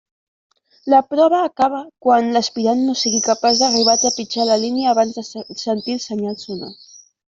[0.93, 5.25] La prova acaba quan l'aspirant no sigui capaç d'arribar a trepitjar la línia abans de
[5.65, 6.79] sentir el senyal sonor.